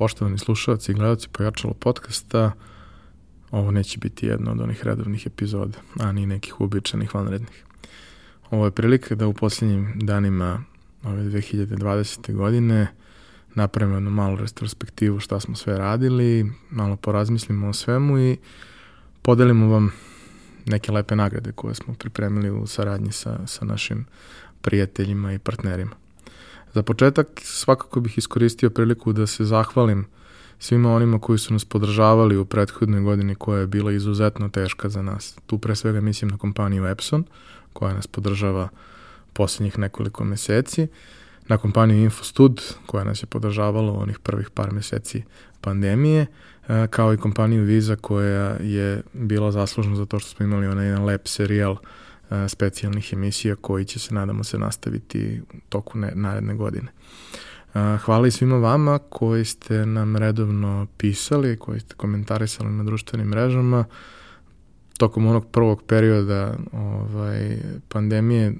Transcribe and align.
poštovani 0.00 0.38
slušalci 0.38 0.92
i 0.92 0.94
gledalci 0.94 1.28
Pojačalo 1.32 1.74
podcasta. 1.74 2.52
Ovo 3.50 3.70
neće 3.70 3.98
biti 3.98 4.26
jedna 4.26 4.52
od 4.52 4.60
onih 4.60 4.84
redovnih 4.84 5.26
epizoda, 5.26 5.78
a 5.98 6.12
ni 6.12 6.26
nekih 6.26 6.60
uobičajenih 6.60 7.14
vanrednih. 7.14 7.64
Ovo 8.50 8.64
je 8.64 8.70
prilika 8.70 9.14
da 9.14 9.26
u 9.26 9.32
posljednjim 9.32 9.92
danima 9.94 10.64
ove 11.04 11.22
2020. 11.22 12.34
godine 12.34 12.86
napravimo 13.54 13.96
jednu 13.96 14.10
malu 14.10 14.36
retrospektivu 14.36 15.20
šta 15.20 15.40
smo 15.40 15.56
sve 15.56 15.78
radili, 15.78 16.52
malo 16.70 16.96
porazmislimo 16.96 17.68
o 17.68 17.72
svemu 17.72 18.18
i 18.18 18.36
podelimo 19.22 19.68
vam 19.68 19.92
neke 20.66 20.92
lepe 20.92 21.16
nagrade 21.16 21.52
koje 21.52 21.74
smo 21.74 21.94
pripremili 21.94 22.50
u 22.50 22.66
saradnji 22.66 23.12
sa, 23.12 23.46
sa 23.46 23.64
našim 23.64 24.06
prijateljima 24.60 25.32
i 25.32 25.38
partnerima. 25.38 26.09
Za 26.74 26.82
početak 26.82 27.26
svakako 27.42 28.00
bih 28.00 28.18
iskoristio 28.18 28.70
priliku 28.70 29.12
da 29.12 29.26
se 29.26 29.44
zahvalim 29.44 30.06
svima 30.58 30.94
onima 30.94 31.18
koji 31.18 31.38
su 31.38 31.52
nas 31.52 31.64
podržavali 31.64 32.36
u 32.36 32.44
prethodnoj 32.44 33.00
godini 33.00 33.34
koja 33.34 33.60
je 33.60 33.66
bila 33.66 33.92
izuzetno 33.92 34.48
teška 34.48 34.88
za 34.88 35.02
nas. 35.02 35.36
Tu 35.46 35.58
pre 35.58 35.76
svega 35.76 36.00
mislim 36.00 36.30
na 36.30 36.38
kompaniju 36.38 36.86
Epson 36.86 37.24
koja 37.72 37.94
nas 37.94 38.06
podržava 38.06 38.68
poslednjih 39.32 39.78
nekoliko 39.78 40.24
meseci, 40.24 40.86
na 41.48 41.56
kompaniju 41.58 42.02
Infostud 42.02 42.62
koja 42.86 43.04
nas 43.04 43.22
je 43.22 43.26
podržavala 43.26 43.92
u 43.92 44.00
onih 44.00 44.18
prvih 44.18 44.50
par 44.50 44.72
meseci 44.72 45.22
pandemije, 45.60 46.26
e, 46.68 46.86
kao 46.90 47.14
i 47.14 47.16
kompaniju 47.16 47.62
Visa 47.62 47.96
koja 47.96 48.56
je 48.60 49.02
bila 49.12 49.52
zaslužna 49.52 49.96
za 49.96 50.06
to 50.06 50.18
što 50.18 50.30
smo 50.30 50.46
imali 50.46 50.66
onaj 50.66 50.86
jedan 50.86 51.04
lep 51.04 51.28
serijal 51.28 51.72
uh, 51.72 51.78
specijalnih 52.48 53.12
emisija 53.12 53.56
koji 53.56 53.84
će 53.84 53.98
se, 53.98 54.14
nadamo 54.14 54.44
se, 54.44 54.58
nastaviti 54.58 55.40
u 55.40 55.56
toku 55.68 55.98
ne, 55.98 56.12
naredne 56.14 56.54
godine. 56.54 56.88
Hvala 58.04 58.26
i 58.26 58.30
svima 58.30 58.56
vama 58.56 58.98
koji 58.98 59.44
ste 59.44 59.86
nam 59.86 60.16
redovno 60.16 60.86
pisali, 60.96 61.56
koji 61.56 61.80
ste 61.80 61.94
komentarisali 61.94 62.70
na 62.70 62.84
društvenim 62.84 63.28
mrežama. 63.28 63.84
Tokom 64.98 65.26
onog 65.26 65.46
prvog 65.50 65.82
perioda 65.82 66.56
ovaj, 66.72 67.58
pandemije, 67.88 68.54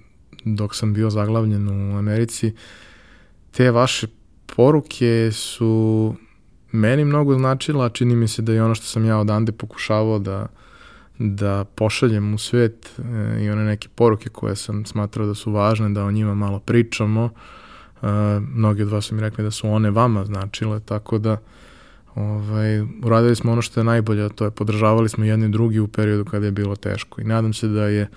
dok 0.44 0.74
sam 0.76 0.94
bio 0.94 1.10
zaglavljen 1.10 1.68
u 1.68 1.98
Americi, 1.98 2.54
te 3.50 3.70
vaše 3.70 4.06
poruke 4.56 5.30
su 5.32 6.14
meni 6.72 7.04
mnogo 7.04 7.34
značila, 7.34 7.88
čini 7.88 8.16
mi 8.16 8.28
se 8.28 8.42
da 8.42 8.52
je 8.52 8.62
ono 8.62 8.74
što 8.74 8.86
sam 8.86 9.04
ja 9.04 9.18
odande 9.18 9.52
pokušavao 9.52 10.18
da 10.18 10.46
da 11.22 11.64
pošaljem 11.64 12.34
u 12.34 12.38
svet 12.38 12.90
e, 12.98 13.44
i 13.44 13.50
one 13.50 13.64
neke 13.64 13.88
poruke 13.94 14.28
koje 14.28 14.56
sam 14.56 14.84
smatrao 14.86 15.26
da 15.26 15.34
su 15.34 15.52
važne, 15.52 15.88
da 15.88 16.04
o 16.04 16.10
njima 16.10 16.34
malo 16.34 16.58
pričamo. 16.58 17.30
E, 18.02 18.06
mnogi 18.40 18.82
od 18.82 18.88
vas 18.88 19.04
su 19.04 19.14
mi 19.14 19.20
rekli 19.20 19.44
da 19.44 19.50
su 19.50 19.68
one 19.68 19.90
vama 19.90 20.24
značile, 20.24 20.80
tako 20.80 21.18
da 21.18 21.36
ovaj, 22.14 22.80
uradili 23.04 23.36
smo 23.36 23.52
ono 23.52 23.62
što 23.62 23.80
je 23.80 23.84
najbolje, 23.84 24.28
to 24.28 24.44
je 24.44 24.50
podržavali 24.50 25.08
smo 25.08 25.24
jedni 25.24 25.48
drugi 25.48 25.80
u 25.80 25.88
periodu 25.88 26.24
kada 26.24 26.46
je 26.46 26.52
bilo 26.52 26.76
teško. 26.76 27.20
I 27.20 27.24
nadam 27.24 27.52
se 27.52 27.68
da 27.68 27.84
je 27.84 28.08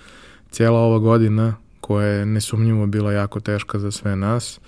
cijela 0.50 0.78
ova 0.78 0.98
godina, 0.98 1.54
koja 1.80 2.06
je 2.06 2.26
nesumnjivo 2.26 2.86
bila 2.86 3.12
jako 3.12 3.40
teška 3.40 3.78
za 3.78 3.90
sve 3.90 4.16
nas, 4.16 4.60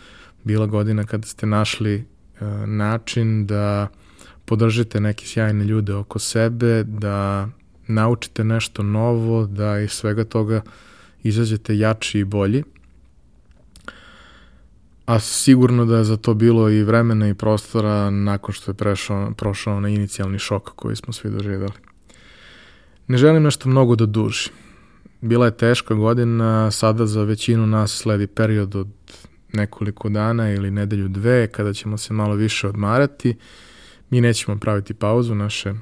bila 0.44 0.66
godina 0.66 1.04
kada 1.04 1.26
ste 1.26 1.46
našli 1.46 1.94
e, 1.94 2.44
način 2.66 3.46
da 3.46 3.88
podržite 4.44 5.00
neke 5.00 5.26
sjajne 5.26 5.64
ljude 5.64 5.94
oko 5.94 6.18
sebe, 6.18 6.84
da 6.84 7.48
naučite 7.86 8.44
nešto 8.44 8.82
novo, 8.82 9.46
da 9.46 9.80
iz 9.80 9.90
svega 9.90 10.24
toga 10.24 10.62
izađete 11.22 11.78
jači 11.78 12.18
i 12.18 12.24
bolji. 12.24 12.62
A 15.06 15.20
sigurno 15.20 15.84
da 15.84 15.96
je 15.96 16.04
za 16.04 16.16
to 16.16 16.34
bilo 16.34 16.70
i 16.70 16.82
vremena 16.82 17.28
i 17.28 17.34
prostora 17.34 18.10
nakon 18.10 18.52
što 18.54 18.70
je 18.70 18.74
prešao, 18.74 19.30
prošao 19.30 19.80
na 19.80 19.88
inicijalni 19.88 20.38
šok 20.38 20.70
koji 20.76 20.96
smo 20.96 21.12
svi 21.12 21.30
doživjeli. 21.30 21.72
Ne 23.08 23.18
želim 23.18 23.42
nešto 23.42 23.68
mnogo 23.68 23.96
da 23.96 24.06
duži. 24.06 24.50
Bila 25.20 25.46
je 25.46 25.56
teška 25.56 25.94
godina, 25.94 26.70
sada 26.70 27.06
za 27.06 27.22
većinu 27.22 27.66
nas 27.66 27.92
sledi 27.92 28.26
period 28.26 28.74
od 28.76 28.88
nekoliko 29.52 30.08
dana 30.08 30.50
ili 30.52 30.70
nedelju 30.70 31.08
dve 31.08 31.46
kada 31.46 31.72
ćemo 31.72 31.98
se 31.98 32.14
malo 32.14 32.34
više 32.34 32.68
odmarati. 32.68 33.36
Mi 34.10 34.20
nećemo 34.20 34.58
praviti 34.58 34.94
pauzu, 34.94 35.34
naše 35.34 35.74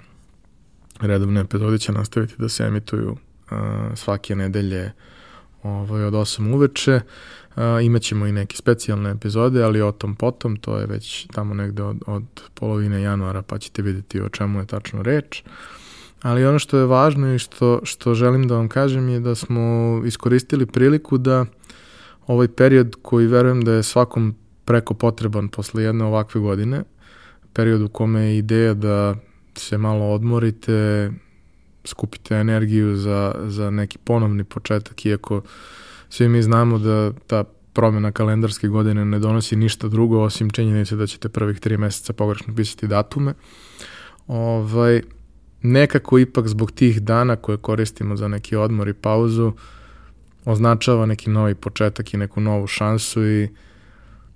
redovne 1.00 1.41
epizode 1.41 1.78
će 1.78 1.93
nastaviti 1.93 2.34
da 2.38 2.49
se 2.49 2.65
emituju 2.65 3.10
uh, 3.10 3.59
svake 3.94 4.37
nedelje 4.37 4.93
ovaj, 5.62 6.05
od 6.05 6.15
8 6.15 6.55
uveče. 6.55 7.00
Uh, 7.56 7.62
imaćemo 7.84 8.27
i 8.27 8.32
neke 8.32 8.56
specijalne 8.56 9.10
epizode, 9.10 9.62
ali 9.62 9.82
o 9.82 9.93
tom 9.93 10.15
potom, 10.15 10.56
to 10.56 10.78
je 10.78 10.87
već 10.87 11.27
tamo 11.27 11.55
negde 11.55 11.82
od, 11.82 11.97
od 12.06 12.22
polovine 12.55 13.03
januara, 13.03 13.43
pa 13.43 13.59
ćete 13.59 13.82
videti 13.82 14.21
o 14.21 14.28
čemu 14.28 14.59
je 14.59 14.66
tačno 14.66 15.03
reč. 15.03 15.43
Ali 16.22 16.47
ono 16.47 16.59
što 16.59 16.78
je 16.78 16.87
važno 16.87 17.34
i 17.34 17.38
što, 17.38 17.81
što 17.82 18.15
želim 18.15 18.49
da 18.49 18.55
vam 18.55 18.69
kažem 18.69 19.09
je 19.09 19.21
da 19.21 19.34
smo 19.34 19.62
iskoristili 20.06 20.66
priliku 20.66 21.19
da 21.19 21.47
ovaj 22.26 22.49
period 22.49 22.97
koji 23.03 23.26
verujem 23.26 23.65
da 23.65 23.72
je 23.72 23.82
svakom 23.82 24.34
preko 24.65 24.94
potreban 24.94 25.49
posle 25.49 25.82
jedne 25.82 26.05
ovakve 26.05 26.41
godine, 26.41 26.82
period 27.53 27.82
u 27.82 27.88
kome 27.88 28.21
je 28.21 28.38
ideja 28.38 28.75
da 28.75 29.15
se 29.59 29.78
malo 29.78 30.12
odmorite, 30.12 31.10
skupite 31.84 32.34
energiju 32.34 32.97
za, 32.97 33.34
za 33.47 33.70
neki 33.70 33.98
ponovni 33.98 34.44
početak, 34.44 35.06
iako 35.06 35.42
svi 36.09 36.28
mi 36.28 36.42
znamo 36.42 36.78
da 36.78 37.12
ta 37.26 37.44
promjena 37.72 38.12
kalendarske 38.12 38.69
godine 38.69 39.04
ne 39.04 39.19
donosi 39.19 39.56
ništa 39.56 39.88
drugo 39.88 40.20
osim 40.20 40.50
činjenice 40.50 40.97
da 40.97 41.06
ćete 41.06 41.28
prvih 41.28 41.60
tri 41.60 41.76
meseca 41.76 42.12
pogrešno 42.12 42.54
pisati 42.54 42.87
datume. 42.87 43.34
Ovaj, 44.26 45.03
nekako 45.62 46.19
ipak 46.19 46.48
zbog 46.48 46.72
tih 46.72 47.03
dana 47.03 47.37
koje 47.37 47.59
koristimo 47.59 48.16
za 48.16 48.28
neki 48.28 48.56
odmor 48.56 48.88
i 48.88 48.94
pauzu 48.94 49.53
označava 50.44 51.06
neki 51.06 51.31
novi 51.31 51.54
početak 51.54 52.14
i 52.14 52.16
neku 52.16 52.41
novu 52.41 52.66
šansu 52.66 53.26
i 53.26 53.48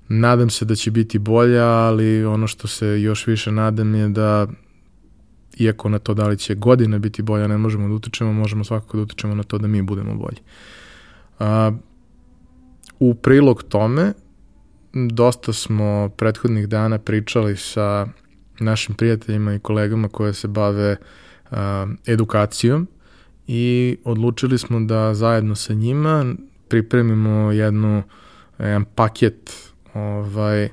nadam 0.08 0.50
se 0.50 0.64
da 0.64 0.74
će 0.74 0.90
biti 0.90 1.18
bolja, 1.18 1.66
ali 1.66 2.24
ono 2.24 2.46
što 2.46 2.68
se 2.68 3.02
još 3.02 3.26
više 3.26 3.52
nadam 3.52 3.94
je 3.94 4.08
da 4.08 4.46
iako 5.58 5.88
na 5.88 5.98
to 5.98 6.14
da 6.14 6.28
li 6.28 6.38
će 6.38 6.54
godina 6.54 6.98
biti 6.98 7.22
bolja 7.22 7.46
ne 7.46 7.58
možemo 7.58 7.88
da 7.88 7.94
utičemo, 7.94 8.32
možemo 8.32 8.64
svakako 8.64 8.96
da 8.96 9.02
utičemo 9.02 9.34
na 9.34 9.42
to 9.42 9.58
da 9.58 9.66
mi 9.66 9.82
budemo 9.82 10.14
bolji. 10.14 10.38
A, 11.38 11.72
u 13.00 13.14
prilog 13.14 13.62
tome, 13.62 14.12
dosta 14.92 15.52
smo 15.52 16.08
prethodnih 16.16 16.68
dana 16.68 16.98
pričali 16.98 17.56
sa 17.56 18.06
našim 18.60 18.94
prijateljima 18.94 19.54
i 19.54 19.58
kolegama 19.58 20.08
koje 20.08 20.34
se 20.34 20.48
bave 20.48 20.96
a, 21.50 21.86
edukacijom 22.06 22.88
i 23.46 23.96
odlučili 24.04 24.58
smo 24.58 24.80
da 24.80 25.14
zajedno 25.14 25.54
sa 25.54 25.74
njima 25.74 26.34
pripremimo 26.68 27.52
jednu, 27.52 28.02
jedan 28.58 28.84
paket 28.84 29.72
ovaj, 29.94 30.68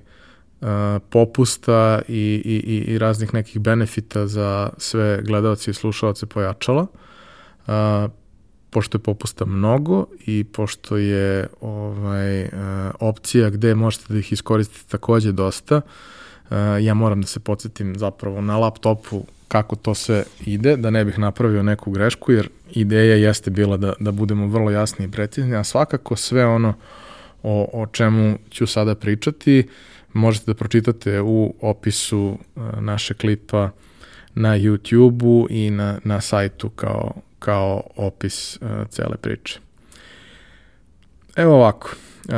popusta 1.09 2.01
i, 2.07 2.41
i, 2.45 2.93
i 2.93 2.97
raznih 2.97 3.33
nekih 3.33 3.59
benefita 3.61 4.27
za 4.27 4.69
sve 4.77 5.21
gledalce 5.21 5.71
i 5.71 5.73
slušalce 5.73 6.25
pojačala. 6.25 6.87
A, 7.67 8.07
pošto 8.69 8.97
je 8.97 9.01
popusta 9.01 9.45
mnogo 9.45 10.05
i 10.25 10.43
pošto 10.43 10.97
je 10.97 11.47
ovaj, 11.61 12.49
opcija 12.99 13.49
gde 13.49 13.75
možete 13.75 14.13
da 14.13 14.19
ih 14.19 14.31
iskoristite 14.31 14.89
takođe 14.89 15.31
dosta, 15.31 15.81
ja 16.81 16.93
moram 16.93 17.21
da 17.21 17.27
se 17.27 17.39
podsjetim 17.39 17.95
zapravo 17.95 18.41
na 18.41 18.57
laptopu 18.57 19.25
kako 19.47 19.75
to 19.75 19.95
sve 19.95 20.23
ide, 20.45 20.77
da 20.77 20.89
ne 20.89 21.05
bih 21.05 21.19
napravio 21.19 21.63
neku 21.63 21.91
grešku, 21.91 22.31
jer 22.31 22.49
ideja 22.71 23.15
jeste 23.15 23.51
bila 23.51 23.77
da, 23.77 23.93
da 23.99 24.11
budemo 24.11 24.47
vrlo 24.47 24.71
jasni 24.71 25.05
i 25.05 25.11
precizni, 25.11 25.55
a 25.55 25.63
svakako 25.63 26.15
sve 26.15 26.45
ono 26.45 26.73
o, 27.43 27.69
o 27.73 27.87
čemu 27.87 28.37
ću 28.49 28.67
sada 28.67 28.95
pričati 28.95 29.59
uh, 29.59 29.94
možete 30.15 30.45
da 30.45 30.53
pročitate 30.53 31.21
u 31.21 31.55
opisu 31.61 32.37
e, 32.55 32.59
naše 32.81 33.13
klipa 33.13 33.69
na 34.35 34.57
YouTube-u 34.57 35.47
i 35.49 35.69
na, 35.69 35.99
na 36.03 36.21
sajtu 36.21 36.69
kao, 36.69 37.13
kao 37.39 37.83
opis 37.95 38.57
uh, 38.61 38.67
cele 38.89 39.17
priče. 39.17 39.59
Evo 41.35 41.55
ovako, 41.55 41.89
uh, 42.27 42.33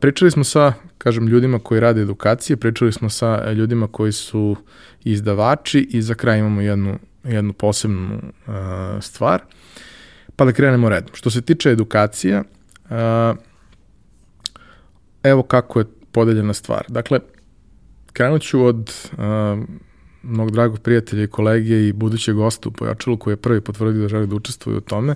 pričali 0.00 0.30
smo 0.30 0.44
sa, 0.44 0.72
kažem, 0.98 1.26
ljudima 1.26 1.58
koji 1.58 1.80
rade 1.80 2.00
edukacije, 2.00 2.56
pričali 2.56 2.92
smo 2.92 3.10
sa 3.10 3.52
ljudima 3.52 3.86
koji 3.86 4.12
su 4.12 4.56
izdavači 5.04 5.88
i 5.90 6.02
za 6.02 6.14
kraj 6.14 6.38
imamo 6.38 6.60
jednu, 6.60 6.98
jednu 7.24 7.52
posebnu 7.52 8.20
stvar. 9.00 9.42
Pa 10.36 10.44
da 10.44 10.52
krenemo 10.52 10.88
redom. 10.88 11.10
Što 11.14 11.30
se 11.30 11.42
tiče 11.42 11.70
edukacija, 11.70 12.44
evo 15.22 15.42
kako 15.42 15.78
je 15.78 15.84
podeljena 16.12 16.54
stvar. 16.54 16.84
Dakle, 16.88 17.20
krenut 18.12 18.42
ću 18.42 18.64
od 18.64 18.92
uh, 19.12 19.18
mnog 20.22 20.50
dragog 20.50 20.80
prijatelja 20.80 21.22
i 21.22 21.26
kolege 21.26 21.88
i 21.88 21.92
budućeg 21.92 22.34
gosta 22.34 22.68
u 22.68 22.72
Pojačalu 22.72 23.16
koji 23.16 23.32
je 23.32 23.36
prvi 23.36 23.60
potvrdio 23.60 24.02
da 24.02 24.08
želi 24.08 24.26
da 24.26 24.34
učestvuje 24.34 24.78
u 24.78 24.80
tome. 24.80 25.14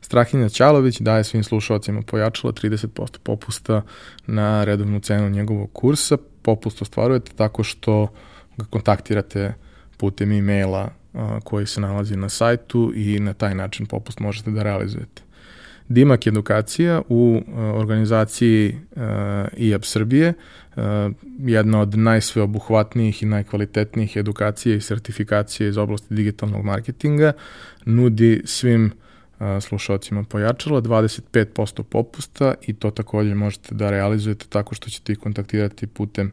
Strahinja 0.00 0.48
Ćalović 0.48 1.00
daje 1.00 1.24
svim 1.24 1.44
slušalcima 1.44 2.02
Pojačala 2.02 2.52
30% 2.52 3.18
popusta 3.22 3.82
na 4.26 4.64
redovnu 4.64 5.00
cenu 5.00 5.28
njegovog 5.30 5.70
kursa. 5.72 6.16
Popust 6.42 6.82
ostvarujete 6.82 7.32
tako 7.36 7.62
što 7.62 8.06
ga 8.56 8.64
kontaktirate 8.64 9.54
putem 9.96 10.32
e-maila 10.32 10.90
koji 11.44 11.66
se 11.66 11.80
nalazi 11.80 12.16
na 12.16 12.28
sajtu 12.28 12.92
i 12.94 13.20
na 13.20 13.34
taj 13.34 13.54
način 13.54 13.86
popust 13.86 14.20
možete 14.20 14.50
da 14.50 14.62
realizujete. 14.62 15.22
Dimak 15.92 16.26
edukacija 16.26 17.02
u 17.08 17.42
organizaciji 17.74 18.76
IAB 19.56 19.84
Srbije, 19.84 20.34
jedna 21.38 21.80
od 21.80 21.98
najsveobuhvatnijih 21.98 23.22
i 23.22 23.26
najkvalitetnijih 23.26 24.16
edukacija 24.16 24.76
i 24.76 24.80
sertifikacije 24.80 25.68
iz 25.68 25.76
oblasti 25.76 26.14
digitalnog 26.14 26.64
marketinga, 26.64 27.32
nudi 27.84 28.42
svim 28.44 28.92
slušalcima 29.60 30.22
pojačala 30.22 30.82
25% 30.82 31.82
popusta 31.82 32.54
i 32.66 32.72
to 32.72 32.90
takođe 32.90 33.34
možete 33.34 33.74
da 33.74 33.90
realizujete 33.90 34.46
tako 34.48 34.74
što 34.74 34.90
ćete 34.90 35.12
ih 35.12 35.18
kontaktirati 35.18 35.86
putem 35.86 36.32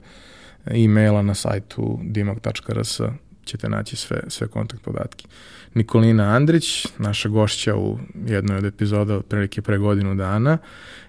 e-maila 0.65 1.21
na 1.21 1.33
sajtu 1.33 2.00
dimak.rs 2.03 3.01
ćete 3.50 3.69
naći 3.69 3.96
sve, 3.96 4.22
sve 4.28 4.48
kontakt 4.48 4.84
podatke. 4.84 5.25
Nikolina 5.74 6.24
Andrić, 6.24 6.88
naša 6.98 7.30
gošća 7.30 7.75
u 7.75 8.00
jednoj 8.28 8.57
od 8.57 8.66
epizoda 8.66 9.16
od 9.16 9.25
prilike 9.25 9.62
pre 9.62 9.78
godinu 9.78 10.16
dana, 10.16 10.57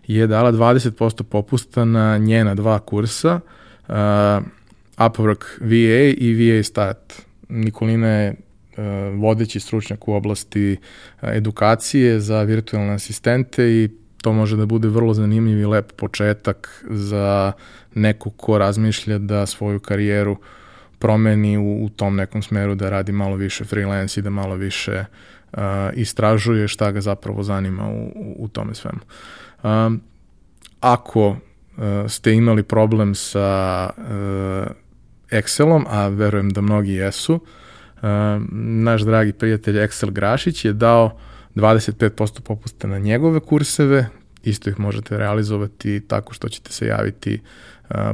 je 0.07 0.27
dala 0.27 0.53
20% 0.53 1.23
popusta 1.23 1.85
na 1.85 2.19
njena 2.19 2.55
dva 2.55 2.79
kursa, 2.79 3.41
uh, 3.89 3.95
Upwork 4.97 5.45
VA 5.61 6.15
i 6.19 6.35
VA 6.35 6.63
Start. 6.63 7.23
Nikolina 7.49 8.09
je 8.09 8.31
uh, 8.31 8.85
vodeći 9.21 9.61
stručnjak 9.61 10.09
u 10.09 10.13
oblasti 10.13 10.77
uh, 11.23 11.29
edukacije 11.29 12.21
za 12.21 12.43
virtualne 12.43 12.93
asistente 12.93 13.65
i 13.65 13.89
to 14.23 14.33
može 14.33 14.57
da 14.57 14.67
bude 14.67 14.89
vrlo 14.89 15.15
zanimljiv 15.15 15.59
i 15.59 15.67
lep 15.67 15.93
početak 15.93 16.85
za 16.91 17.53
neku 17.95 18.31
ko 18.31 18.59
razmišlja 18.59 19.19
da 19.19 19.47
svoju 19.47 19.81
karijeru 19.81 20.37
promeni 21.00 21.58
u, 21.58 21.85
u 21.85 21.88
tom 21.88 22.17
nekom 22.17 22.43
smeru, 22.43 22.75
da 22.75 22.91
radi 22.91 23.12
malo 23.12 23.37
više 23.37 23.64
freelance 23.64 24.20
i 24.20 24.23
da 24.23 24.31
malo 24.31 24.55
više 24.55 25.05
uh, 25.52 25.61
istražuje 25.94 26.69
šta 26.69 26.91
ga 26.93 27.00
zapravo 27.00 27.43
zanima 27.43 27.88
u, 27.88 28.35
u, 28.38 28.49
tome 28.49 28.75
svemu. 28.75 29.00
Um, 29.62 30.00
ako 30.81 31.29
uh, 31.29 31.37
ste 32.08 32.32
imali 32.32 32.62
problem 32.62 33.14
sa 33.14 33.91
uh, 33.97 34.05
Excelom, 35.31 35.85
a 35.88 36.08
verujem 36.08 36.50
da 36.50 36.61
mnogi 36.61 36.93
jesu, 36.93 37.35
uh, 37.35 37.43
naš 38.52 39.02
dragi 39.02 39.32
prijatelj 39.32 39.76
Excel 39.79 40.11
Grašić 40.11 40.64
je 40.64 40.73
dao 40.73 41.19
25% 41.55 42.41
popusta 42.41 42.88
na 42.88 42.99
njegove 42.99 43.41
kurseve, 43.41 44.06
isto 44.43 44.71
ih 44.71 44.81
možete 44.81 45.19
realizovati 45.19 46.01
tako 46.09 46.35
što 46.35 46.49
ćete 46.49 46.73
se 46.73 46.87
javiti 46.87 47.41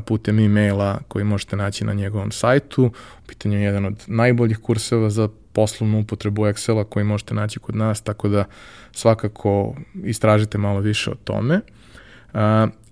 putem 0.06 0.38
e-maila 0.38 0.98
koji 1.08 1.24
možete 1.24 1.56
naći 1.56 1.84
na 1.84 1.92
njegovom 1.92 2.32
sajtu. 2.32 2.84
U 2.84 3.26
pitanju 3.26 3.58
je 3.58 3.64
jedan 3.64 3.84
od 3.84 4.04
najboljih 4.06 4.58
kurseva 4.58 5.10
za 5.10 5.28
poslovnu 5.52 6.00
upotrebu 6.00 6.42
Excela 6.42 6.84
koji 6.84 7.04
možete 7.04 7.34
naći 7.34 7.58
kod 7.58 7.76
nas, 7.76 8.00
tako 8.00 8.28
da 8.28 8.44
svakako 8.92 9.74
istražite 10.04 10.58
malo 10.58 10.80
više 10.80 11.10
o 11.10 11.14
tome. 11.14 11.60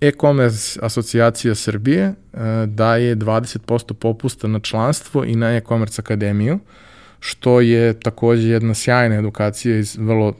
E-commerce 0.01 0.79
asocijacija 0.81 1.55
Srbije 1.55 2.13
daje 2.67 3.15
20% 3.15 3.93
popusta 3.93 4.47
na 4.47 4.59
članstvo 4.59 5.23
i 5.23 5.35
na 5.35 5.55
e-commerce 5.55 6.01
akademiju, 6.01 6.59
što 7.19 7.61
je 7.61 7.99
takođe 7.99 8.49
jedna 8.49 8.73
sjajna 8.73 9.15
edukacija 9.15 9.77
iz 9.77 9.97
vrlo 9.97 10.33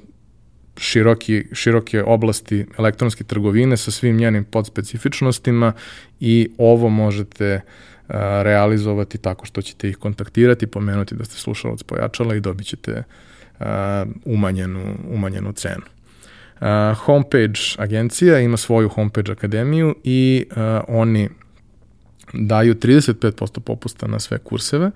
široki, 0.77 1.43
široke 1.53 2.03
oblasti 2.03 2.65
elektronske 2.77 3.23
trgovine 3.23 3.77
sa 3.77 3.91
svim 3.91 4.17
njenim 4.17 4.43
podspecifičnostima 4.43 5.73
i 6.19 6.49
ovo 6.57 6.89
možete 6.89 7.61
a, 8.07 8.41
realizovati 8.43 9.17
tako 9.17 9.45
što 9.45 9.61
ćete 9.61 9.89
ih 9.89 9.97
kontaktirati, 9.97 10.67
pomenuti 10.67 11.15
da 11.15 11.25
ste 11.25 11.37
slušalac 11.37 11.83
pojačala 11.83 12.35
i 12.35 12.39
dobit 12.39 12.67
ćete 12.67 13.03
a, 13.59 14.05
umanjenu, 14.25 14.95
umanjenu 15.09 15.53
cenu. 15.53 15.83
Uh, 16.55 16.97
homepage 16.97 17.59
agencija 17.77 18.39
ima 18.39 18.57
svoju 18.57 18.89
homepage 18.89 19.31
akademiju 19.31 19.95
i 20.03 20.45
oni 20.87 21.29
daju 22.33 22.75
35% 22.75 23.59
popusta 23.59 24.07
na 24.07 24.19
sve 24.19 24.37
kurseve. 24.37 24.91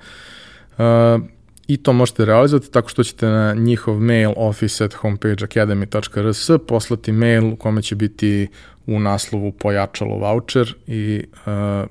I 1.70 1.78
to 1.78 1.94
možete 1.94 2.26
realizovati 2.26 2.72
tako 2.72 2.90
što 2.90 3.04
ćete 3.04 3.28
na 3.28 3.54
njihov 3.54 4.00
mail 4.00 4.34
office 4.36 4.84
at 4.84 4.94
homepageacademy.rs 4.94 6.50
poslati 6.68 7.12
mail 7.12 7.54
u 7.54 7.56
kome 7.56 7.82
će 7.82 7.96
biti 7.96 8.48
u 8.88 9.00
naslovu 9.00 9.52
pojačalo 9.52 10.16
voucher 10.16 10.76
i 10.88 11.24
uh, 11.46 11.90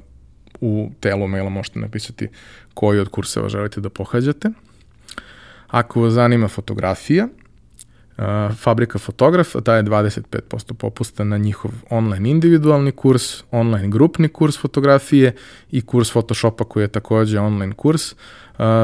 u 0.61 0.91
telu 1.01 1.29
maila 1.29 1.49
možete 1.49 1.79
napisati 1.79 2.29
koji 2.75 3.01
od 3.01 3.09
kurseva 3.09 3.49
želite 3.49 3.81
da 3.81 3.89
pohađate. 3.89 4.51
Ako 5.67 6.01
vas 6.01 6.13
zanima 6.13 6.49
fotografija, 6.49 7.29
uh, 7.29 8.25
Fabrika 8.57 8.99
fotografa 8.99 9.61
daje 9.61 9.83
25% 9.83 10.73
popusta 10.73 11.25
na 11.25 11.39
njihov 11.39 11.71
online 11.91 12.31
individualni 12.31 12.93
kurs, 12.93 13.43
online 13.51 13.89
grupni 13.89 14.29
kurs 14.29 14.59
fotografije 14.59 15.35
i 15.71 15.81
kurs 15.81 16.13
Photoshopa 16.13 16.65
koji 16.65 16.85
je 16.85 16.89
takođe 16.89 17.41
online 17.41 17.73
kurs. 17.73 18.13
Uh, 18.13 18.19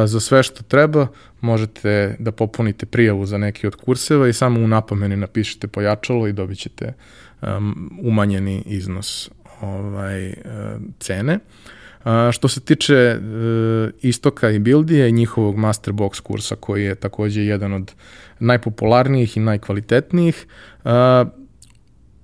za 0.06 0.20
sve 0.20 0.42
što 0.42 0.62
treba 0.62 1.06
možete 1.40 2.16
da 2.18 2.32
popunite 2.32 2.86
prijavu 2.86 3.26
za 3.26 3.38
neki 3.38 3.66
od 3.66 3.74
kurseva 3.74 4.28
i 4.28 4.32
samo 4.32 4.60
u 4.60 4.68
napomeni 4.68 5.16
napišete 5.16 5.68
pojačalo 5.68 6.26
i 6.28 6.32
dobit 6.32 6.58
ćete 6.58 6.92
um, 7.42 7.98
umanjeni 8.02 8.62
iznos 8.66 9.30
ovaj, 9.60 10.28
uh, 10.28 10.34
cene. 10.98 11.38
Što 12.32 12.48
se 12.48 12.60
tiče 12.60 13.16
uh, 13.18 13.90
Istoka 14.02 14.50
i 14.50 14.58
Bildije 14.58 15.08
i 15.08 15.12
njihovog 15.12 15.56
Masterbox 15.56 16.20
kursa 16.20 16.56
koji 16.56 16.84
je 16.84 16.94
takođe 16.94 17.44
jedan 17.44 17.72
od 17.72 17.92
najpopularnijih 18.38 19.36
i 19.36 19.40
najkvalitetnijih, 19.40 20.46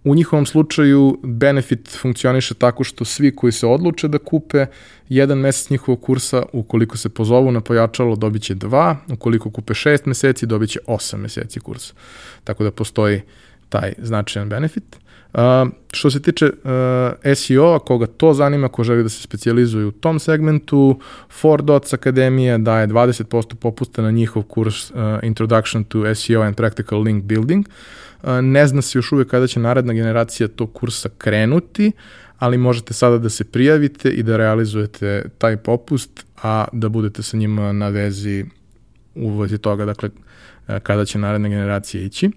U 0.05 0.15
njihovom 0.15 0.47
slučaju 0.47 1.19
benefit 1.23 1.99
funkcioniše 2.01 2.55
tako 2.55 2.85
što 2.85 3.05
svi 3.05 3.37
koji 3.37 3.53
se 3.53 3.67
odluče 3.67 4.09
da 4.09 4.19
kupe 4.19 4.67
jedan 5.09 5.39
mesec 5.39 5.71
njihovog 5.71 6.01
kursa, 6.01 6.43
ukoliko 6.53 6.97
se 6.97 7.09
pozovu 7.09 7.53
na 7.53 7.61
pojačalo, 7.61 8.17
dobit 8.17 8.43
će 8.43 8.55
dva, 8.55 8.97
ukoliko 9.13 9.51
kupe 9.51 9.75
šest 9.75 10.07
meseci, 10.07 10.47
dobit 10.47 10.71
će 10.71 10.81
osam 10.87 11.21
meseci 11.21 11.61
kursa. 11.61 11.95
Tako 12.45 12.65
da 12.65 12.71
postoji 12.71 13.21
taj 13.69 13.93
značajan 13.99 14.49
benefit. 14.49 14.97
Uh, 15.33 15.41
što 15.93 16.11
se 16.11 16.23
tiče 16.23 16.47
uh, 16.47 17.35
SEO-a, 17.35 17.79
koga 17.79 18.07
to 18.07 18.35
zanima, 18.35 18.69
ko 18.69 18.85
želi 18.85 19.03
da 19.03 19.09
se 19.09 19.23
specializuje 19.23 19.87
u 19.87 19.93
tom 19.93 20.19
segmentu, 20.19 21.01
4Dots 21.43 21.95
Akademija 21.95 22.59
daje 22.59 22.87
20% 22.87 23.55
popusta 23.55 24.03
na 24.03 24.11
njihov 24.11 24.43
kurs 24.43 24.91
uh, 24.91 24.97
Introduction 25.23 25.85
to 25.85 26.15
SEO 26.15 26.43
and 26.43 26.57
Practical 26.57 27.03
Link 27.03 27.25
Building. 27.25 27.69
Uh, 27.69 27.75
ne 28.43 28.67
zna 28.67 28.83
se 28.83 28.99
još 28.99 29.13
uvek 29.13 29.29
kada 29.29 29.47
će 29.47 29.61
naredna 29.61 29.93
generacija 29.93 30.49
tog 30.49 30.73
kursa 30.73 31.09
krenuti, 31.19 31.93
ali 32.39 32.59
možete 32.59 32.95
sada 32.95 33.19
da 33.19 33.31
se 33.31 33.45
prijavite 33.45 34.11
i 34.11 34.23
da 34.23 34.37
realizujete 34.37 35.25
taj 35.39 35.57
popust, 35.57 36.27
a 36.43 36.65
da 36.73 36.89
budete 36.89 37.23
sa 37.23 37.37
njima 37.37 37.73
na 37.73 37.89
vezi 37.89 38.45
u 39.15 39.39
vezi 39.39 39.59
toga, 39.59 39.85
dakle, 39.85 40.11
kada 40.83 41.05
će 41.05 41.19
naredna 41.19 41.49
generacija 41.49 42.03
ići. 42.03 42.31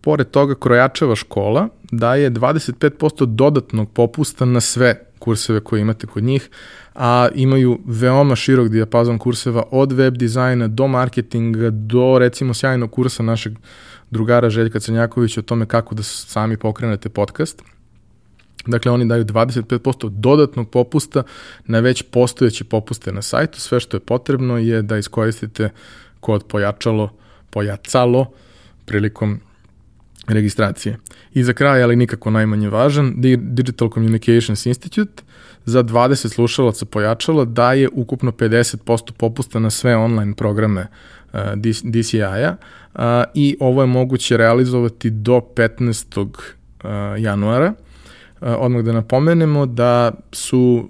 Pored 0.00 0.30
toga, 0.30 0.54
Krojačeva 0.54 1.16
škola 1.16 1.68
daje 1.90 2.30
25% 2.30 3.24
dodatnog 3.24 3.90
popusta 3.92 4.44
na 4.44 4.60
sve 4.60 5.00
kurseve 5.24 5.60
koje 5.60 5.80
imate 5.80 6.06
kod 6.06 6.24
njih, 6.24 6.50
a 6.94 7.28
imaju 7.34 7.78
veoma 7.86 8.36
širok 8.36 8.68
dijapazon 8.68 9.18
kurseva 9.18 9.62
od 9.70 9.92
web 9.92 10.16
dizajna 10.16 10.68
do 10.68 10.86
marketinga, 10.86 11.70
do 11.70 12.18
recimo 12.18 12.54
sjajnog 12.54 12.90
kursa 12.90 13.22
našeg 13.22 13.54
drugara 14.10 14.50
Željka 14.50 14.80
Crnjakovića 14.80 15.40
o 15.40 15.42
tome 15.42 15.66
kako 15.66 15.94
da 15.94 16.02
sami 16.02 16.56
pokrenete 16.56 17.08
podcast. 17.08 17.62
Dakle, 18.66 18.92
oni 18.92 19.08
daju 19.08 19.24
25% 19.24 20.08
dodatnog 20.08 20.70
popusta 20.70 21.22
na 21.66 21.80
već 21.80 22.02
postojeće 22.10 22.64
popuste 22.64 23.12
na 23.12 23.22
sajtu. 23.22 23.60
Sve 23.60 23.80
što 23.80 23.96
je 23.96 24.00
potrebno 24.00 24.58
je 24.58 24.82
da 24.82 24.98
iskoristite 24.98 25.70
kod 26.20 26.44
pojačalo, 26.48 27.10
pojacalo 27.50 28.30
prilikom 28.84 29.40
registracije. 30.26 30.98
I 31.34 31.42
za 31.42 31.52
kraj, 31.52 31.82
ali 31.82 31.96
nikako 31.96 32.30
najmanje 32.30 32.68
važan, 32.68 33.14
Digital 33.38 33.90
Communications 33.90 34.66
Institute 34.66 35.22
za 35.64 35.82
20 35.82 36.28
slušalaca 36.28 36.84
pojačala 36.84 37.44
daje 37.44 37.88
ukupno 37.92 38.32
50% 38.32 39.12
popusta 39.12 39.58
na 39.58 39.70
sve 39.70 39.96
online 39.96 40.34
programe 40.34 40.86
uh, 41.32 41.40
DCI-a 41.82 42.56
i 43.34 43.56
ovo 43.60 43.82
je 43.82 43.86
moguće 43.86 44.36
realizovati 44.36 45.10
do 45.10 45.40
15. 45.54 46.20
Uh, 46.20 47.22
januara. 47.22 47.74
Uh, 48.40 48.48
odmah 48.58 48.84
da 48.84 48.92
napomenemo 48.92 49.66
da 49.66 50.10
su 50.32 50.88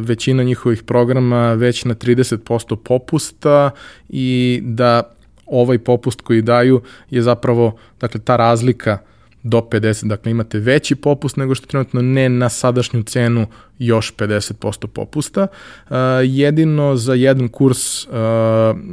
većina 0.00 0.42
njihovih 0.42 0.82
programa 0.82 1.52
već 1.52 1.84
na 1.84 1.94
30% 1.94 2.76
popusta 2.76 3.70
i 4.08 4.60
da 4.64 5.13
ovaj 5.46 5.78
popust 5.78 6.20
koji 6.20 6.42
daju 6.42 6.82
je 7.10 7.22
zapravo, 7.22 7.76
dakle, 8.00 8.20
ta 8.20 8.36
razlika 8.36 8.98
do 9.42 9.60
50, 9.60 10.06
dakle 10.06 10.30
imate 10.30 10.58
veći 10.58 10.94
popust 10.94 11.36
nego 11.36 11.54
što 11.54 11.66
trenutno 11.66 12.02
ne 12.02 12.28
na 12.28 12.48
sadašnju 12.48 13.02
cenu 13.02 13.46
još 13.78 14.14
50% 14.16 14.86
popusta. 14.86 15.46
Uh, 15.90 15.96
jedino 16.24 16.96
za 16.96 17.14
jedan 17.14 17.48
kurs 17.48 18.06
uh, 18.06 18.12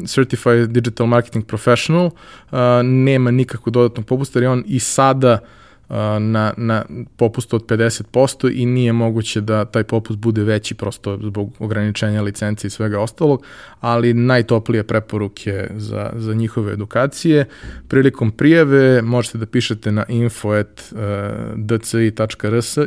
Certified 0.08 0.70
Digital 0.70 1.08
Marketing 1.08 1.46
Professional 1.46 2.05
uh, 2.05 2.60
nema 2.84 3.31
nikakvog 3.31 3.74
dodatnog 3.74 4.05
popusta 4.05 4.39
jer 4.39 4.43
je 4.43 4.50
on 4.50 4.63
i 4.67 4.79
sada 4.79 5.39
uh, 5.41 5.61
na, 6.19 6.53
na 6.57 6.86
popustu 7.17 7.55
od 7.55 7.65
50% 7.65 8.51
i 8.55 8.65
nije 8.65 8.93
moguće 8.93 9.41
da 9.41 9.65
taj 9.65 9.83
popust 9.83 10.19
bude 10.19 10.43
veći 10.43 10.75
prosto 10.75 11.19
zbog 11.24 11.51
ograničenja 11.60 12.21
licence 12.21 12.67
i 12.67 12.69
svega 12.69 13.00
ostalog, 13.00 13.45
ali 13.79 14.13
najtoplije 14.13 14.83
preporuke 14.83 15.67
za, 15.75 16.12
za 16.15 16.33
njihove 16.33 16.74
edukacije. 16.74 17.45
Prilikom 17.88 18.31
prijave 18.31 19.01
možete 19.01 19.38
da 19.38 19.45
pišete 19.45 19.91
na 19.91 20.05
info.dci.rs 20.07 20.77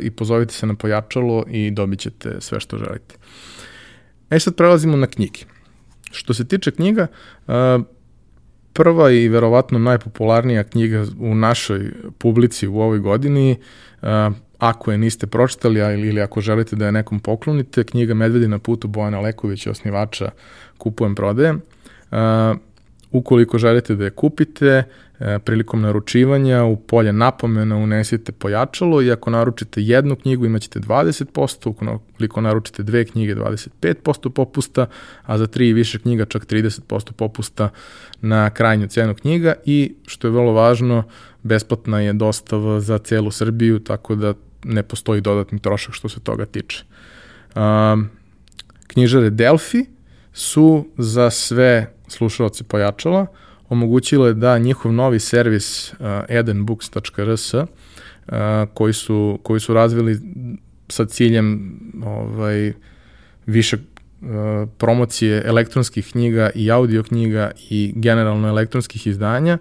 i 0.02 0.10
pozovite 0.10 0.54
se 0.54 0.66
na 0.66 0.74
pojačalo 0.74 1.44
i 1.50 1.70
dobit 1.70 1.98
ćete 1.98 2.36
sve 2.40 2.60
što 2.60 2.78
želite. 2.78 3.14
E 4.30 4.38
sad 4.38 4.54
prelazimo 4.56 4.96
na 4.96 5.06
knjige. 5.06 5.40
Što 6.10 6.34
se 6.34 6.48
tiče 6.48 6.70
knjiga, 6.70 7.06
prva 8.74 9.10
i 9.10 9.28
verovatno 9.28 9.78
najpopularnija 9.78 10.64
knjiga 10.64 11.04
u 11.20 11.34
našoj 11.34 11.92
publici 12.18 12.68
u 12.68 12.80
ovoj 12.80 12.98
godini, 12.98 13.56
ako 14.58 14.92
je 14.92 14.98
niste 14.98 15.26
pročitali 15.26 15.80
ili 15.80 16.20
ako 16.20 16.40
želite 16.40 16.76
da 16.76 16.86
je 16.86 16.92
nekom 16.92 17.20
poklonite, 17.20 17.84
knjiga 17.84 18.14
Medvedi 18.14 18.48
na 18.48 18.58
putu 18.58 18.88
Bojana 18.88 19.20
Lekovića, 19.20 19.70
osnivača 19.70 20.30
Kupujem 20.78 21.14
prodajem. 21.14 21.62
Ukoliko 23.12 23.58
želite 23.58 23.94
da 23.94 24.04
je 24.04 24.10
kupite, 24.10 24.66
e, 24.66 24.84
prilikom 25.44 25.80
naručivanja 25.80 26.64
u 26.64 26.76
polje 26.76 27.12
napomena 27.12 27.76
unesite 27.76 28.32
pojačalo 28.32 29.02
i 29.02 29.12
ako 29.12 29.30
naručite 29.30 29.82
jednu 29.82 30.16
knjigu 30.16 30.46
imaćete 30.46 30.80
20%, 30.80 31.68
ukoliko 31.68 32.40
naručite 32.40 32.82
dve 32.82 33.04
knjige 33.04 33.34
25% 33.34 34.30
popusta, 34.30 34.86
a 35.22 35.38
za 35.38 35.46
tri 35.46 35.68
i 35.68 35.72
više 35.72 35.98
knjiga 35.98 36.24
čak 36.24 36.46
30% 36.46 37.12
popusta 37.12 37.68
na 38.20 38.50
krajnju 38.50 38.86
cenu 38.88 39.14
knjiga 39.14 39.54
i 39.64 39.94
što 40.06 40.26
je 40.26 40.32
vrlo 40.32 40.52
važno, 40.52 41.02
besplatna 41.42 42.00
je 42.00 42.12
dostava 42.12 42.80
za 42.80 42.98
celu 42.98 43.30
Srbiju, 43.30 43.78
tako 43.78 44.14
da 44.14 44.34
ne 44.64 44.82
postoji 44.82 45.20
dodatni 45.20 45.58
trošak 45.58 45.94
što 45.94 46.08
se 46.08 46.20
toga 46.20 46.46
tiče. 46.46 46.84
Um, 47.56 48.08
knjižare 48.86 49.30
Delfi 49.30 49.84
su 50.32 50.86
za 50.98 51.30
sve 51.30 51.92
slušalci 52.08 52.64
pojačala 52.64 53.26
omogućile 53.68 54.34
da 54.34 54.58
njihov 54.58 54.92
novi 54.92 55.20
servis 55.20 55.92
uh, 55.92 55.98
edenbooks.rs 56.28 57.54
uh, 57.54 57.64
koji, 58.74 58.92
su, 58.92 59.38
koji 59.42 59.60
su 59.60 59.74
razvili 59.74 60.20
sa 60.88 61.06
ciljem 61.06 61.80
ovaj, 62.04 62.72
više 63.46 63.76
uh, 63.76 64.28
promocije 64.78 65.42
elektronskih 65.46 66.08
knjiga 66.12 66.50
i 66.54 66.70
audio 66.70 67.02
knjiga 67.02 67.50
i 67.70 67.92
generalno 67.96 68.48
elektronskih 68.48 69.06
izdanja. 69.06 69.58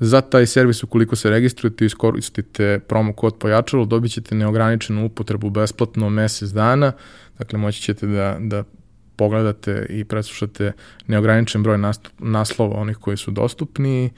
Za 0.00 0.20
taj 0.20 0.46
servis, 0.46 0.82
ukoliko 0.82 1.16
se 1.16 1.30
registrujete 1.30 1.84
i 1.84 1.86
iskoristite 1.86 2.80
promo 2.88 3.12
kod 3.12 3.34
pojačalo, 3.38 3.84
dobit 3.84 4.12
ćete 4.12 4.34
neograničenu 4.34 5.06
upotrebu 5.06 5.50
besplatno 5.50 6.10
mesec 6.10 6.50
dana, 6.50 6.92
dakle 7.38 7.58
moći 7.58 7.82
ćete 7.82 8.06
da, 8.06 8.36
da 8.40 8.64
pogledate 9.16 9.86
i 9.90 10.04
preslušate 10.04 10.72
neograničen 11.06 11.62
broj 11.62 11.78
nastup, 11.78 12.12
naslova 12.18 12.76
onih 12.76 12.96
koji 12.96 13.16
su 13.16 13.30
dostupni 13.30 14.10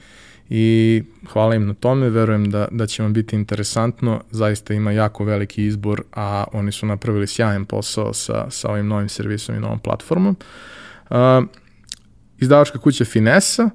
i 0.49 1.03
hvala 1.33 1.55
im 1.55 1.67
na 1.67 1.73
tome, 1.73 2.09
verujem 2.09 2.49
da, 2.51 2.67
da 2.71 2.87
će 2.87 3.03
vam 3.03 3.13
biti 3.13 3.35
interesantno, 3.35 4.21
zaista 4.31 4.73
ima 4.73 4.91
jako 4.91 5.23
veliki 5.23 5.65
izbor, 5.65 6.03
a 6.13 6.43
oni 6.53 6.71
su 6.71 6.85
napravili 6.85 7.27
sjajan 7.27 7.65
posao 7.65 8.13
sa, 8.13 8.45
sa 8.49 8.71
ovim 8.71 8.87
novim 8.87 9.09
servisom 9.09 9.55
i 9.55 9.59
novom 9.59 9.79
platformom. 9.79 10.35
Uh, 11.09 11.17
izdavačka 12.39 12.79
kuća 12.79 13.05
Finesa, 13.05 13.69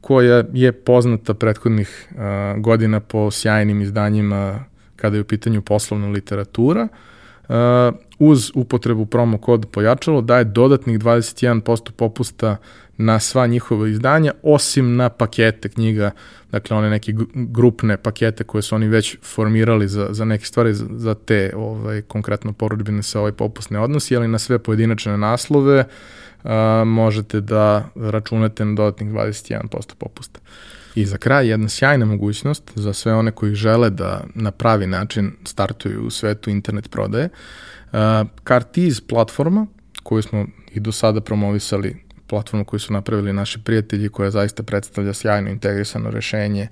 koja 0.00 0.44
je 0.52 0.72
poznata 0.72 1.34
prethodnih 1.34 2.08
uh, 2.10 2.60
godina 2.60 3.00
po 3.00 3.30
sjajnim 3.30 3.80
izdanjima 3.80 4.64
kada 4.96 5.16
je 5.16 5.20
u 5.20 5.24
pitanju 5.24 5.62
poslovna 5.62 6.08
literatura, 6.08 6.88
uh, 7.48 7.54
uz 8.18 8.50
upotrebu 8.54 9.06
promo 9.06 9.38
kod 9.38 9.66
pojačalo 9.72 10.20
daje 10.20 10.44
dodatnih 10.44 10.98
21% 10.98 11.90
popusta 11.90 12.56
na 12.96 13.20
sva 13.20 13.46
njihova 13.46 13.88
izdanja, 13.88 14.32
osim 14.42 14.96
na 14.96 15.08
pakete 15.08 15.68
knjiga, 15.68 16.10
dakle 16.52 16.76
one 16.76 16.90
neke 16.90 17.14
grupne 17.34 17.96
pakete 17.96 18.44
koje 18.44 18.62
su 18.62 18.74
oni 18.74 18.88
već 18.88 19.16
formirali 19.22 19.88
za, 19.88 20.08
za 20.10 20.24
neke 20.24 20.44
stvari, 20.44 20.74
za, 20.74 20.86
za 20.90 21.14
te 21.14 21.52
ovaj, 21.56 22.02
konkretno 22.02 22.52
poručbine 22.52 23.02
se 23.02 23.18
ovaj 23.18 23.32
popust 23.32 23.70
ne 23.70 23.80
odnosi, 23.80 24.16
ali 24.16 24.28
na 24.28 24.38
sve 24.38 24.58
pojedinačne 24.58 25.18
naslove 25.18 25.84
a, 26.44 26.82
možete 26.86 27.40
da 27.40 27.88
računate 27.94 28.64
na 28.64 28.74
dodatnih 28.74 29.10
21% 29.10 29.94
popusta. 29.98 30.40
I 30.94 31.06
za 31.06 31.16
kraj 31.16 31.48
jedna 31.48 31.68
sjajna 31.68 32.06
mogućnost 32.06 32.70
za 32.74 32.92
sve 32.92 33.14
one 33.14 33.30
koji 33.30 33.54
žele 33.54 33.90
da 33.90 34.24
na 34.34 34.50
pravi 34.50 34.86
način 34.86 35.32
startuju 35.44 36.06
u 36.06 36.10
svetu 36.10 36.50
internet 36.50 36.90
prodaje. 36.90 37.28
Cartiz 38.48 39.00
platforma 39.00 39.66
koju 40.02 40.22
smo 40.22 40.46
i 40.72 40.80
do 40.80 40.92
sada 40.92 41.20
promovisali 41.20 42.04
platformu 42.26 42.64
koju 42.64 42.80
su 42.80 42.92
napravili 42.92 43.32
naši 43.32 43.58
prijatelji 43.58 44.08
koja 44.08 44.30
zaista 44.30 44.62
predstavlja 44.62 45.14
sjajno 45.14 45.50
integrisano 45.50 46.10
rešenje 46.10 46.68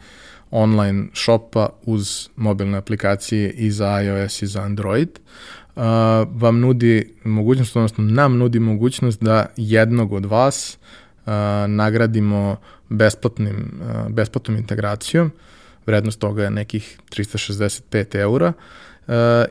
online 0.50 1.06
shopa 1.14 1.68
uz 1.82 2.28
mobilne 2.36 2.78
aplikacije 2.78 3.50
i 3.50 3.70
za 3.70 4.00
iOS 4.00 4.42
i 4.42 4.46
za 4.46 4.62
Android. 4.62 5.08
Uh, 5.76 5.82
vam 6.34 6.60
nudi 6.60 7.14
mogućnost, 7.24 7.76
odnosno 7.76 8.04
nam 8.04 8.38
nudi 8.38 8.60
mogućnost 8.60 9.22
da 9.22 9.46
jednog 9.56 10.12
od 10.12 10.24
vas 10.24 10.78
uh, 11.26 11.32
nagradimo 11.68 12.56
besplatnim, 12.88 13.80
uh, 13.80 14.12
besplatnom 14.12 14.56
integracijom. 14.56 15.32
Vrednost 15.86 16.20
toga 16.20 16.44
je 16.44 16.50
nekih 16.50 16.98
365 17.10 18.16
eura. 18.16 18.48
Uh, 18.48 18.54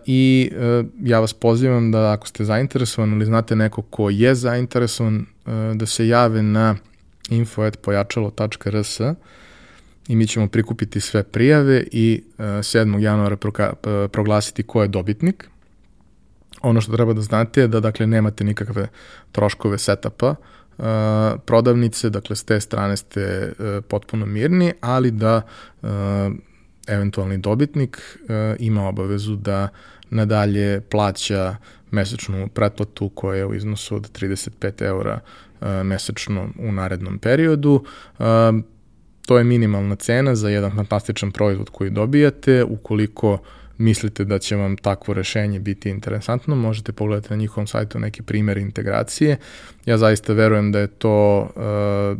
i 0.05 0.51
uh, 0.51 0.85
ja 1.03 1.19
vas 1.19 1.33
pozivam 1.33 1.91
da 1.91 2.11
ako 2.11 2.27
ste 2.27 2.45
zainteresovani 2.45 3.15
ili 3.15 3.25
znate 3.25 3.55
neko 3.55 3.81
ko 3.81 4.09
je 4.09 4.35
zainteresovan 4.35 5.15
uh, 5.45 5.75
da 5.75 5.85
se 5.85 6.07
jave 6.07 6.43
na 6.43 6.75
info.pojačalo.rs 7.29 8.99
i 10.07 10.15
mi 10.15 10.27
ćemo 10.27 10.47
prikupiti 10.47 10.99
sve 10.99 11.23
prijave 11.23 11.83
i 11.91 12.23
uh, 12.37 12.45
7. 12.45 12.99
januara 12.99 13.35
proka, 13.35 13.73
uh, 13.73 14.11
proglasiti 14.11 14.63
ko 14.63 14.81
je 14.81 14.87
dobitnik. 14.87 15.49
Ono 16.61 16.81
što 16.81 16.91
treba 16.91 17.13
da 17.13 17.21
znate 17.21 17.61
je 17.61 17.67
da 17.67 17.79
dakle 17.79 18.07
nemate 18.07 18.43
nikakve 18.43 18.87
troškove 19.31 19.77
setupa, 19.77 20.29
uh, 20.29 20.85
prodavnice, 21.45 22.09
dakle 22.09 22.35
s 22.35 22.43
te 22.43 22.59
strane 22.59 22.97
ste 22.97 23.53
uh, 23.59 23.83
potpuno 23.87 24.25
mirni, 24.25 24.73
ali 24.81 25.11
da 25.11 25.41
uh, 25.81 25.89
eventualni 26.87 27.37
dobitnik 27.37 27.97
uh, 27.97 28.27
ima 28.59 28.87
obavezu 28.87 29.35
da 29.35 29.69
nadalje 30.09 30.81
plaća 30.81 31.55
mesečnu 31.91 32.47
pretplatu 32.47 33.09
koja 33.09 33.37
je 33.37 33.45
u 33.45 33.53
iznosu 33.53 33.95
od 33.95 34.19
35 34.19 34.81
eura 34.81 35.19
uh, 35.61 35.67
mesečno 35.67 36.49
u 36.59 36.71
narednom 36.71 37.19
periodu. 37.19 37.83
Uh, 38.19 38.25
to 39.25 39.37
je 39.37 39.43
minimalna 39.43 39.95
cena 39.95 40.35
za 40.35 40.49
jedan 40.49 40.75
fantastičan 40.75 41.31
proizvod 41.31 41.69
koji 41.69 41.89
dobijate. 41.89 42.63
Ukoliko 42.63 43.33
uh, 43.33 43.39
mislite 43.81 44.25
da 44.25 44.39
će 44.39 44.55
vam 44.55 44.77
takvo 44.77 45.13
rešenje 45.13 45.59
biti 45.59 45.89
interesantno, 45.89 46.55
možete 46.55 46.91
pogledati 46.91 47.29
na 47.29 47.35
njihovom 47.35 47.67
sajtu 47.67 47.99
neki 47.99 48.21
primer 48.21 48.57
integracije. 48.57 49.37
Ja 49.85 49.97
zaista 49.97 50.33
verujem 50.33 50.71
da 50.71 50.79
je 50.79 50.87
to 50.87 51.39
uh, 51.41 52.17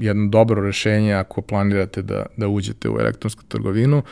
jedno 0.00 0.28
dobro 0.28 0.62
rešenje 0.62 1.14
ako 1.14 1.42
planirate 1.42 2.02
da, 2.02 2.26
da 2.36 2.48
uđete 2.48 2.88
u 2.88 2.98
elektronsku 3.00 3.42
trgovinu, 3.48 4.02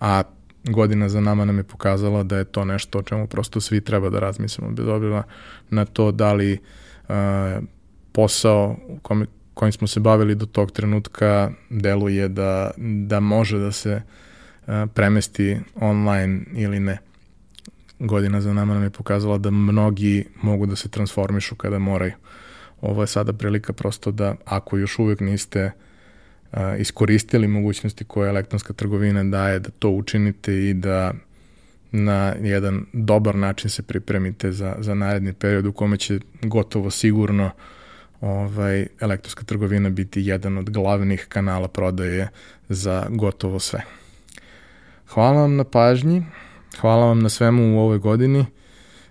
a 0.00 0.22
godina 0.64 1.08
za 1.08 1.20
nama 1.20 1.44
nam 1.44 1.58
je 1.58 1.64
pokazala 1.64 2.22
da 2.22 2.38
je 2.38 2.44
to 2.44 2.64
nešto 2.64 2.98
o 2.98 3.02
čemu 3.02 3.26
prosto 3.26 3.60
svi 3.60 3.80
treba 3.80 4.10
da 4.10 4.18
razmislimo, 4.18 4.70
bez 4.70 4.88
obzira 4.88 5.22
na 5.70 5.84
to 5.84 6.12
da 6.12 6.32
li 6.32 6.58
uh, 7.08 7.14
posao 8.12 8.76
kome, 9.02 9.26
kojim 9.54 9.72
smo 9.72 9.86
se 9.86 10.00
bavili 10.00 10.34
do 10.34 10.46
tog 10.46 10.72
trenutka 10.72 11.50
deluje 11.70 12.28
da, 12.28 12.70
da 12.76 13.20
može 13.20 13.58
da 13.58 13.72
se 13.72 13.94
uh, 13.94 14.29
premesti 14.94 15.58
online 15.74 16.40
ili 16.54 16.80
ne. 16.80 16.98
Godina 17.98 18.40
za 18.40 18.52
nama 18.52 18.74
nam 18.74 18.82
je 18.82 18.90
pokazala 18.90 19.38
da 19.38 19.50
mnogi 19.50 20.24
mogu 20.42 20.66
da 20.66 20.76
se 20.76 20.88
transformišu 20.88 21.54
kada 21.54 21.78
moraju. 21.78 22.12
Ovo 22.80 23.02
je 23.02 23.06
sada 23.06 23.32
prilika 23.32 23.72
prosto 23.72 24.10
da 24.10 24.34
ako 24.44 24.78
još 24.78 24.98
uvek 24.98 25.20
niste 25.20 25.70
iskoristili 26.78 27.48
mogućnosti 27.48 28.04
koje 28.04 28.28
elektronska 28.28 28.72
trgovina 28.72 29.24
daje, 29.24 29.58
da 29.58 29.70
to 29.70 29.90
učinite 29.90 30.68
i 30.68 30.74
da 30.74 31.12
na 31.92 32.34
jedan 32.40 32.86
dobar 32.92 33.34
način 33.34 33.70
se 33.70 33.82
pripremite 33.82 34.52
za, 34.52 34.76
za 34.78 34.94
naredni 34.94 35.32
period 35.32 35.66
u 35.66 35.72
kome 35.72 35.96
će 35.96 36.20
gotovo 36.42 36.90
sigurno 36.90 37.50
ovaj, 38.20 38.86
elektronska 39.00 39.44
trgovina 39.44 39.90
biti 39.90 40.22
jedan 40.22 40.58
od 40.58 40.70
glavnih 40.70 41.26
kanala 41.28 41.68
prodaje 41.68 42.28
za 42.68 43.06
gotovo 43.10 43.58
sve. 43.58 43.99
Hvala 45.14 45.40
vam 45.40 45.56
na 45.56 45.64
pažnji, 45.64 46.22
hvala 46.80 47.06
vam 47.06 47.20
na 47.20 47.28
svemu 47.28 47.76
u 47.76 47.80
ovoj 47.80 47.98
godini. 47.98 48.46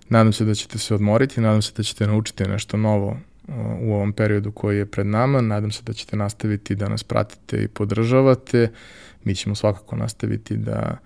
Nadam 0.09 0.33
se 0.33 0.45
da 0.45 0.53
ćete 0.53 0.77
se 0.77 0.95
odmoriti, 0.95 1.41
nadam 1.41 1.61
se 1.61 1.73
da 1.77 1.83
ćete 1.83 2.07
naučiti 2.07 2.43
nešto 2.43 2.77
novo 2.77 3.17
u 3.81 3.93
ovom 3.93 4.13
periodu 4.13 4.51
koji 4.51 4.77
je 4.77 4.85
pred 4.85 5.07
nama. 5.07 5.41
Nadam 5.41 5.71
se 5.71 5.83
da 5.83 5.93
ćete 5.93 6.17
nastaviti 6.17 6.75
da 6.75 6.89
nas 6.89 7.03
pratite 7.03 7.63
i 7.63 7.67
podržavate. 7.67 8.71
Mi 9.23 9.35
ćemo 9.35 9.55
svakako 9.55 9.95
nastaviti 9.95 10.57
da 10.57 10.97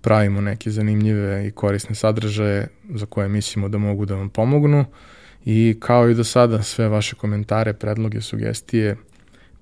pravimo 0.00 0.40
neke 0.40 0.70
zanimljive 0.70 1.46
i 1.46 1.50
korisne 1.50 1.94
sadržaje 1.94 2.68
za 2.94 3.06
koje 3.06 3.28
mislimo 3.28 3.68
da 3.68 3.78
mogu 3.78 4.06
da 4.06 4.14
vam 4.14 4.28
pomognu. 4.28 4.84
I 5.44 5.76
kao 5.80 6.08
i 6.08 6.14
do 6.14 6.24
sada, 6.24 6.62
sve 6.62 6.88
vaše 6.88 7.16
komentare, 7.16 7.72
predloge, 7.72 8.20
sugestije, 8.20 8.96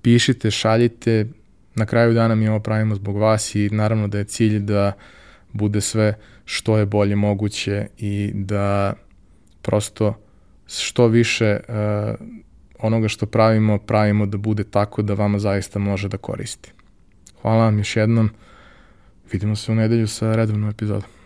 pišite, 0.01 0.51
šaljite. 0.51 1.25
Na 1.75 1.85
kraju 1.85 2.13
dana 2.13 2.35
mi 2.35 2.47
ovo 2.47 2.59
pravimo 2.59 2.95
zbog 2.95 3.17
vas 3.17 3.55
i 3.55 3.69
naravno 3.69 4.07
da 4.07 4.17
je 4.17 4.23
cilj 4.23 4.59
da 4.59 4.93
bude 5.53 5.81
sve 5.81 6.13
što 6.45 6.77
je 6.77 6.85
bolje 6.85 7.15
moguće 7.15 7.87
i 7.97 8.31
da 8.33 8.93
prosto 9.61 10.13
što 10.67 11.07
više 11.07 11.59
uh, 11.67 11.75
onoga 12.79 13.07
što 13.07 13.25
pravimo, 13.25 13.77
pravimo 13.77 14.25
da 14.25 14.37
bude 14.37 14.63
tako 14.63 15.01
da 15.01 15.13
vama 15.13 15.39
zaista 15.39 15.79
može 15.79 16.07
da 16.07 16.17
koristi. 16.17 16.71
Hvala 17.41 17.63
vam 17.63 17.77
još 17.77 17.95
jednom. 17.95 18.29
Vidimo 19.31 19.55
se 19.55 19.71
u 19.71 19.75
nedelju 19.75 20.07
sa 20.07 20.35
redovnom 20.35 20.69
epizodom. 20.69 21.18